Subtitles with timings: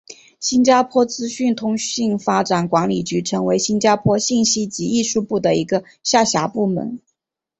[0.39, 6.99] 新加坡资讯通信发展管理局成为新加坡信息及艺术部的一个下辖部门。